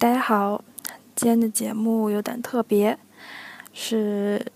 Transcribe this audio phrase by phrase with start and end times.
[0.00, 0.62] 大家好，
[1.16, 2.96] 今天的节目有点特别，
[3.72, 4.46] 是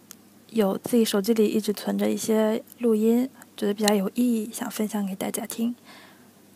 [0.51, 5.75] 有自己手机里一直存着一些录音，觉得比较有意义，想分享给大家听。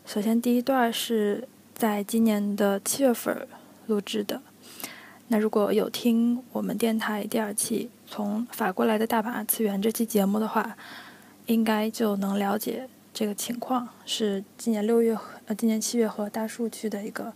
[0.05, 1.45] 首先，第一段是
[1.75, 3.45] 在今年的七月份
[3.87, 4.41] 录制的。
[5.27, 10.77] 那如果有听我们电台第二期从法国来的大阪二次元这期节目的话，
[11.47, 13.89] 应该就能了解这个情况。
[14.05, 17.33] 是今年六月和呃，今年七月和大树去的一个，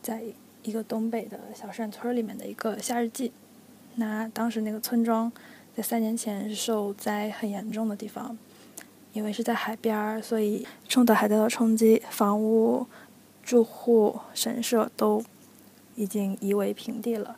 [0.00, 0.22] 在。
[0.66, 3.30] 一个东北的小山村里面的一个夏日祭，
[3.94, 5.30] 那当时那个村庄
[5.76, 8.36] 在三年前是受灾很严重的地方，
[9.12, 12.84] 因为是在海边儿，所以受到海的冲击，房屋、
[13.44, 15.22] 住户、神社都
[15.94, 17.36] 已经夷为平地了。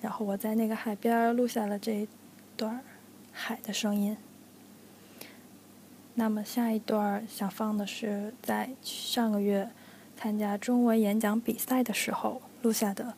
[0.00, 2.08] 然后我在那个海边录下了这一
[2.56, 2.80] 段
[3.30, 4.16] 海的声音。
[6.14, 9.70] 那么下一段想放的是在上个月。
[10.22, 13.14] 参加中文演讲比赛的时候录下的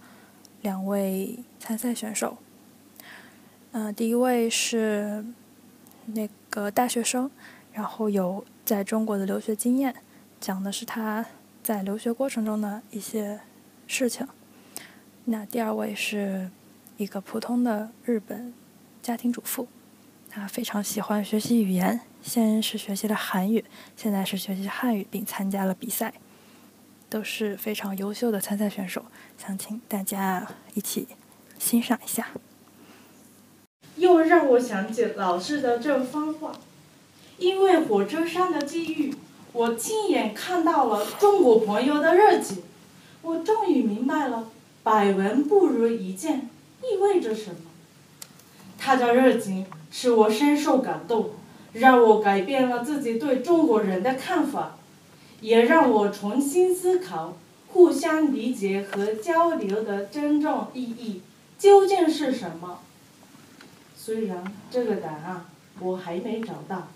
[0.61, 2.39] 两位参赛选手，
[3.73, 5.25] 嗯，第一位是
[6.07, 7.29] 那个大学生，
[7.73, 9.93] 然后有在中国的留学经验，
[10.41, 11.27] 讲的是他
[11.61, 13.41] 在留学过程中的一些
[13.89, 14.25] 事情。
[15.25, 16.49] 那第二位是
[16.99, 18.55] 一个普通的日本
[19.03, 19.67] 家庭主妇，
[20.31, 23.65] 她非常喜欢学习语言，先是学习了韩语，
[23.97, 26.15] 现在是学习汉语，并参加了比赛。
[27.13, 29.05] 都是非常优秀的参赛选手，
[29.37, 31.07] 想请大家一起
[31.59, 32.29] 欣赏一下。
[33.97, 36.53] 又让我想起老师的这番话，
[37.37, 39.15] 因为火车上的机遇，
[39.53, 42.63] 我亲眼看到了中国朋友的热情，
[43.21, 44.49] 我终于明白了
[44.83, 46.49] “百闻不如一见”
[46.81, 47.57] 意味着什么。
[48.79, 51.33] 他的热情使我深受感动，
[51.75, 54.79] 让我改变了自己对中国人的看法。
[55.43, 57.37] 也让我重新思考
[57.69, 61.21] 互相理解和交流的真正意义
[61.59, 62.79] 究竟是什么。
[63.97, 65.45] 虽然这个答案
[65.81, 66.89] 我还没找到，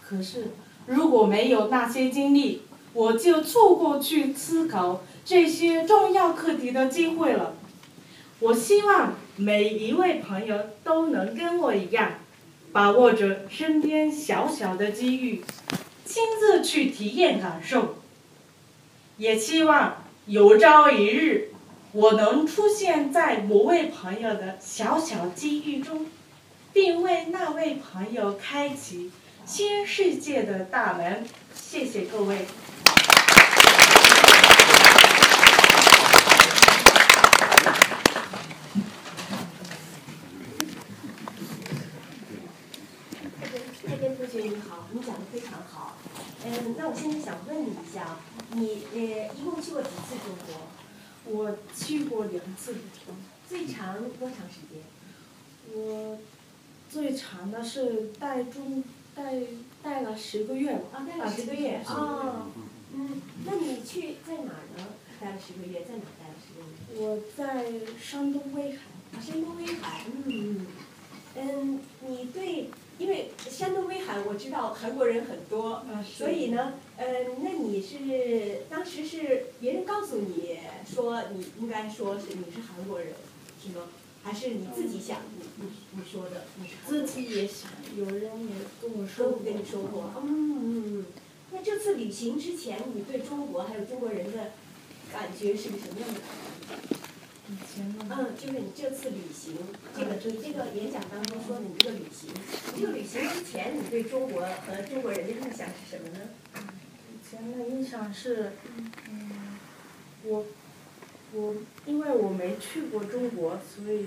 [0.00, 0.52] 可是
[0.86, 2.62] 如果没有那些经历，
[2.92, 7.54] 我就错过去思考这些重要课题的机会了。
[8.40, 12.12] 我希望每一位朋友都能跟我一样，
[12.72, 15.42] 把握着身边小小的机遇。
[16.06, 17.96] 亲自去体验感受，
[19.18, 21.50] 也希望有朝一日，
[21.90, 26.06] 我能出现在某位朋友的小小机遇中，
[26.72, 29.10] 并为那位朋友开启
[29.44, 31.26] 新世界的大门。
[31.54, 32.46] 谢谢各位。
[43.98, 45.96] 你好，你讲的非常好。
[46.44, 48.18] 嗯，那我现在想问你一下，
[48.52, 51.34] 你呃一共去过几次中国？
[51.34, 52.74] 我去过两次。
[53.48, 54.82] 最长多长时间？
[55.72, 56.18] 我
[56.90, 58.84] 最长的是待中
[59.14, 59.40] 待
[59.82, 60.98] 待了十个月吧。
[60.98, 61.76] 啊，待了十个月。
[61.86, 62.48] 啊。
[62.92, 64.86] 嗯，那你去在哪儿呢？
[65.18, 66.60] 待了十个月，在哪待了十个
[66.92, 67.00] 月？
[67.00, 68.78] 我在山东威海。
[69.14, 70.04] 啊，山东威海。
[70.06, 70.66] 嗯嗯。
[71.36, 72.68] 嗯，你对。
[72.98, 77.04] 因为山东威海我知道韩国人很多，所以呢，呃，
[77.42, 80.58] 那你是当时是别人告诉你
[80.90, 83.08] 说你应该说是你是韩国人，
[83.62, 83.82] 是吗？
[84.22, 86.46] 还是你自己想你你你说的？
[86.86, 90.10] 自己也想，有人也跟我说跟你说过。
[90.22, 91.04] 嗯嗯嗯。
[91.52, 94.52] 那这次旅行之前，你对中国还有中国人的
[95.12, 96.20] 感觉是个什么样的
[96.68, 96.96] 感觉？
[97.48, 99.56] 嗯，就是你这次旅行，
[99.96, 102.30] 这个你这个演讲当中说你这个旅行，
[102.74, 106.20] 你这个旅行之前，你对中国和中国人的印象是什么呢？
[107.12, 108.52] 以前的印象是，
[109.08, 109.30] 嗯，
[110.24, 110.46] 我
[111.32, 111.54] 我
[111.86, 114.06] 因为我没去过中国，所以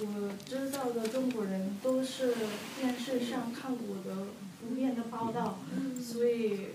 [0.00, 2.34] 我知道的中国人都是
[2.80, 4.26] 电视上看过的
[4.60, 5.60] 普遍的报道，
[6.02, 6.70] 所以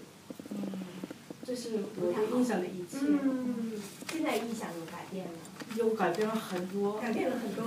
[0.52, 0.58] 嗯，
[1.50, 3.00] 这是我对印象的一切。
[3.02, 3.74] 嗯，
[4.12, 5.32] 现在印象有改变了。
[5.76, 7.00] 有改变了很多。
[7.00, 7.66] 改变了很多。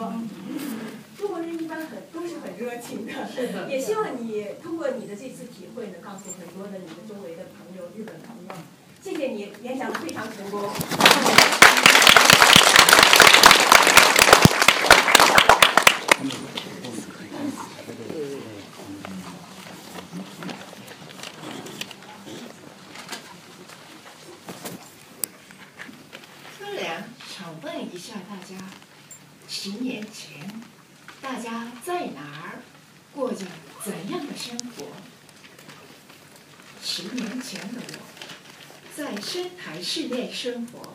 [1.18, 3.12] 中国人一般很都是很热情的。
[3.28, 3.68] 是的。
[3.68, 8.54] 也希望你通过你的这次体会，呢告诉很多的你的周围的朋友，日本朋友。
[9.02, 10.70] 谢谢你，演讲的非常成功。
[28.02, 28.56] 想大家
[29.48, 30.60] 十年前，
[31.20, 32.58] 大家在哪儿
[33.14, 33.46] 过着
[33.84, 34.86] 怎样的生活？
[36.82, 40.94] 十年前的我，在深台室内生活，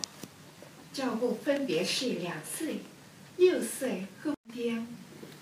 [0.92, 2.81] 照顾分别是两岁、
[3.38, 4.86] 六岁和天，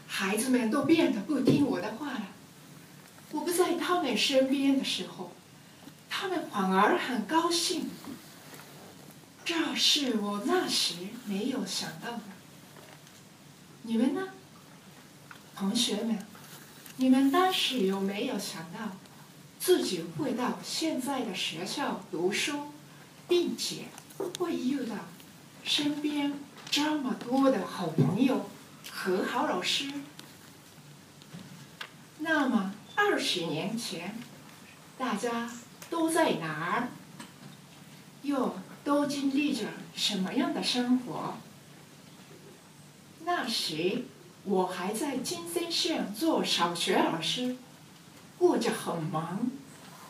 [0.05, 2.27] 孩子们都变得不听我的话了。
[3.31, 5.31] 我不在他们身边的时候，
[6.11, 7.89] 他们反而很高兴。
[9.45, 10.95] 这是我那时
[11.25, 12.21] 没有想到的。
[13.83, 14.29] 你们呢，
[15.55, 16.17] 同学们？
[16.97, 18.97] 你们当时有没有想到，
[19.59, 22.71] 自己会到现在的学校读书，
[23.27, 23.85] 并且
[24.39, 24.95] 会遇到
[25.63, 26.33] 身边
[26.71, 28.49] 这么多的好朋友
[28.89, 29.91] 和好老师？
[32.17, 34.17] 那么二十年前，
[34.97, 35.51] 大家
[35.91, 36.87] 都在哪儿？
[38.23, 41.33] 又都经历着什么样的生活？
[43.25, 44.05] 那时。
[44.47, 47.55] 我还在金森县做小学老师，
[48.37, 49.49] 过着很忙，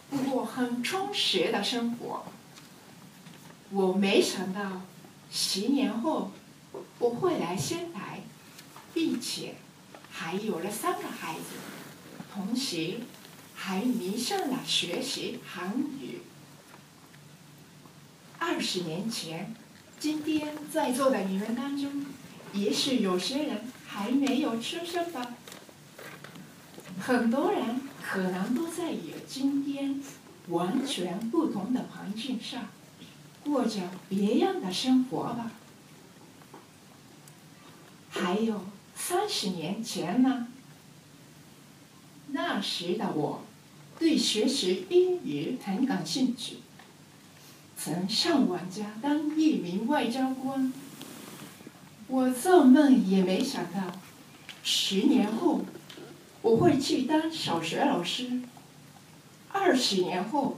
[0.10, 2.26] 不过很充实的生活。
[3.70, 4.82] 我没想到，
[5.32, 6.32] 十年后
[7.00, 8.24] 我会来仙台，
[8.94, 9.56] 并且
[10.12, 11.56] 还有了三个孩子，
[12.34, 13.00] 同时
[13.56, 16.20] 还迷上了学习韩语。
[18.56, 19.54] 二十年前，
[20.00, 22.06] 今天在座的你们当中，
[22.54, 23.62] 也许有些人。
[23.86, 25.36] 还没有出生吧？
[27.00, 30.02] 很多人可能都在与今天
[30.50, 32.70] 完全不同的环境下，
[33.44, 35.52] 过着别样的生活吧。
[38.10, 38.66] 还有
[38.96, 40.48] 三十年前呢，
[42.32, 43.46] 那时的我，
[43.98, 46.58] 对学习英语很感兴趣，
[47.86, 50.74] 曾上网家当一名外交官。
[52.08, 53.80] 我做梦也没想到，
[54.64, 55.62] 十年后
[56.42, 58.42] 我会去当小学老师。
[59.52, 60.58] 二十年后，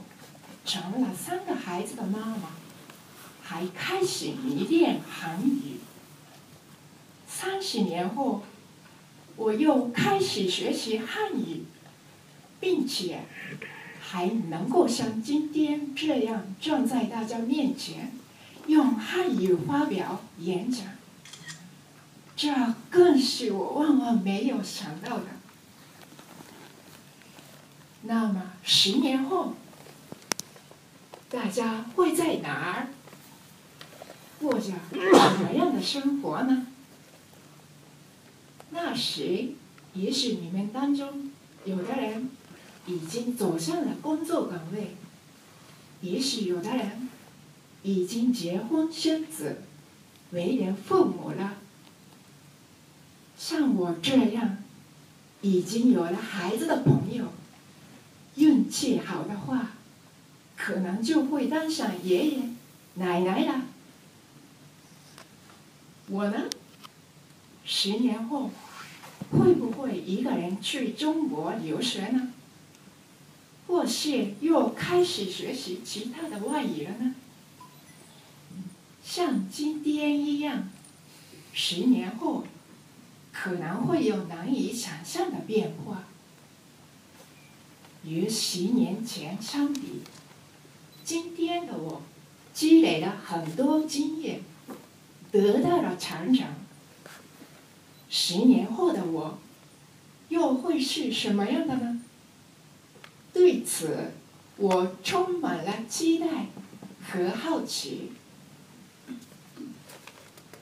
[0.64, 2.48] 成了三个孩子的妈妈，
[3.42, 5.80] 还开始迷恋韩语。
[7.26, 8.42] 三十年后，
[9.36, 11.64] 我又开始学习汉语，
[12.58, 13.20] 并且
[14.10, 18.10] 还能够像今天这样站在大家面前，
[18.66, 20.86] 用汉语发表演讲。
[22.34, 25.24] 这更是我万万没有想到的。
[28.02, 29.52] 那么十年后，
[31.28, 32.86] 大家会在哪儿
[34.40, 36.66] 过着什么样的生活呢？
[38.70, 39.50] 那时，
[39.92, 41.30] 也许你们当中
[41.66, 42.30] 有的人
[42.88, 44.96] 已经走上了工作岗位，
[46.00, 47.08] 也许有的人
[47.82, 49.62] 已经结婚生子，
[50.30, 51.58] 为人父母了。
[53.36, 54.56] 像我这样
[55.42, 57.26] 已经有了孩子的朋友，
[58.36, 59.72] 运气好的话，
[60.56, 62.38] 可能就会当上爷爷
[62.94, 63.62] 奶奶了。
[66.08, 66.44] 我呢，
[67.66, 68.50] 十年后
[69.30, 72.32] 会不会一个人去中国留学呢？
[73.68, 77.14] 或是又开始学习其他的外语了呢？
[79.04, 80.68] 像今天一样，
[81.52, 82.44] 十年后。
[83.40, 86.02] 可能会有难以想象的变化。
[88.02, 90.02] 与十年前相比，
[91.04, 92.02] 今天的我
[92.52, 94.40] 积累了很多经验，
[95.30, 96.48] 得到了成长。
[98.10, 99.38] 十年后的我
[100.28, 102.00] 又会是什么样的呢？
[103.38, 104.10] 对此，
[104.56, 106.26] 我充满了期待
[107.08, 108.10] 和好奇。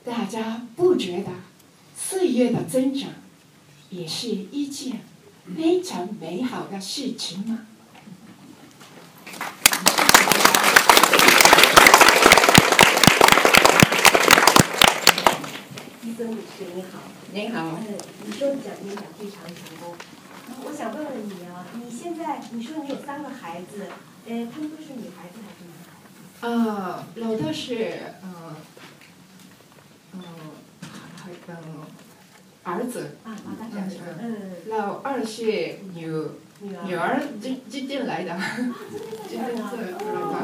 [0.05, 1.31] 大家不觉得？
[1.97, 3.09] 岁月的增长，
[3.89, 5.01] 也是一件
[5.57, 7.67] 非常美好的事情吗？
[16.05, 16.99] 伊森女士，你好。
[17.33, 17.81] 你好。
[17.81, 19.97] 嗯，你说讲演讲非常成功。
[20.65, 23.87] 我想问问你啊，你现在你说你有三个孩子，
[24.27, 25.93] 呃，他们都是女孩子还是男孩？
[26.49, 28.57] 啊，老大是嗯。
[30.13, 30.23] 嗯，
[32.65, 33.37] 儿子，啊
[34.67, 35.45] 老二是
[35.95, 36.11] 女
[36.61, 38.37] 女儿，今今天来的，
[39.29, 39.79] 今天做
[40.13, 40.41] 老爸。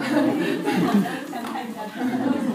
[1.32, 2.51] 老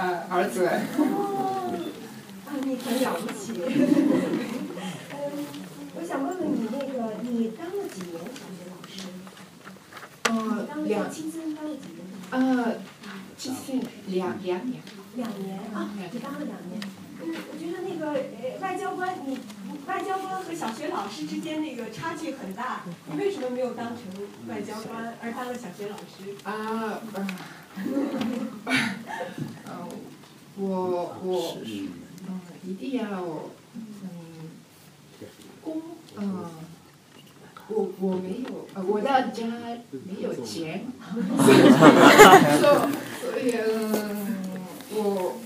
[0.00, 0.64] 儿儿子。
[0.66, 0.72] 啊，
[2.64, 3.52] 你很了不起。
[3.62, 3.66] 嗯，
[5.94, 6.88] 我想问问你，那个
[7.22, 8.92] 你当了几年小学老师？
[10.30, 10.32] 哦，
[10.84, 10.90] 两。
[11.04, 12.00] 当了几年？
[12.30, 12.34] 呃，
[13.36, 13.56] 这是
[14.06, 14.82] 两两年。
[15.16, 16.80] 两年啊，你当了两年。
[17.22, 19.38] 嗯，我觉得那个呃外交官，你
[19.86, 23.98] 外交官和小学老师之间那个差距很大，你为什么没有当成
[24.48, 26.34] 外交官，而当了小学老师？
[26.44, 28.89] 啊，呃，
[30.58, 33.04] 我我嗯，一定要
[33.74, 34.50] 嗯，
[35.62, 35.80] 公
[36.16, 36.44] 嗯，
[37.68, 39.46] 我我没有呃，我的家
[40.04, 40.84] 没有钱，
[43.20, 44.36] 所以嗯，
[44.92, 45.36] 我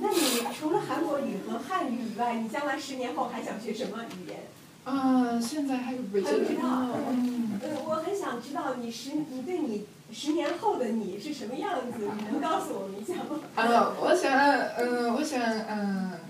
[0.00, 0.16] 那你
[0.58, 4.40] 除了韩国语和汉语以外，你将来十年后还想学什么语言？
[4.84, 7.58] 啊，现在还不知还不知道道，嗯。
[7.62, 12.08] 呃，我很想知道你十，你对你十年后的你是什么样子？
[12.18, 13.40] 你能告诉我们一下吗？
[13.56, 16.20] 呃，我想，呃，我想，呃，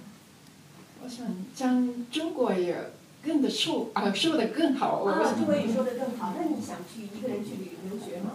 [1.02, 5.02] 我想将中国也更的说，啊、说的更好。
[5.04, 6.33] 我啊，中国语说的更好。
[6.38, 8.33] 那你想去一个人去旅留学吗？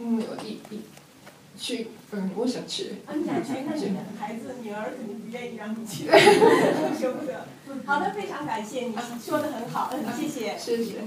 [0.00, 0.80] 嗯，一一
[1.58, 2.96] 去，嗯，我想去。
[3.06, 3.64] 啊，你想去？
[3.66, 6.06] 那你的孩子、女儿肯定不愿意让你去，
[6.98, 7.46] 舍不得。
[7.86, 8.94] 好的，非常感谢你
[9.24, 10.58] 说的很好，嗯，谢谢。
[10.58, 11.04] 谢谢。